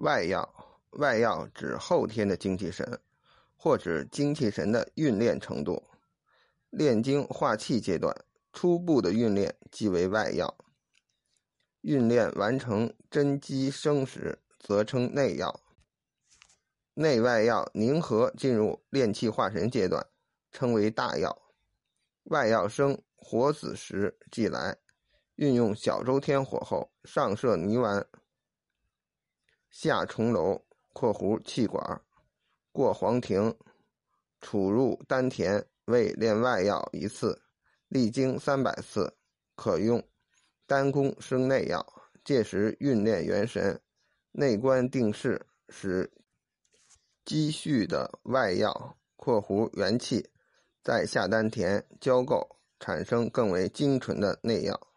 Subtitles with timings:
[0.00, 0.48] 外药，
[0.90, 3.00] 外药指后天的精气神，
[3.56, 5.82] 或指精气神的运练程度。
[6.70, 8.14] 炼精化气阶段，
[8.52, 10.56] 初步的运练即为外药。
[11.80, 15.60] 运练完成真机生时，则称内药。
[16.94, 20.06] 内外药凝合进入炼气化神阶段，
[20.52, 21.42] 称为大药。
[22.24, 24.76] 外药生火子时即来，
[25.36, 28.06] 运用小周天火后，上设泥丸，
[29.80, 30.60] 下重楼
[30.92, 32.02] （括弧气管），
[32.74, 33.56] 过黄庭，
[34.40, 37.40] 储入丹田，为炼外药一次，
[37.86, 39.16] 历经三百次，
[39.54, 40.02] 可用
[40.66, 41.86] 丹功生内药。
[42.24, 43.80] 届时运炼元神，
[44.32, 46.10] 内观定势，使。
[47.24, 50.28] 积蓄的外药（括弧元气）
[50.82, 54.87] 在下丹田交构，产生更为精纯的内药。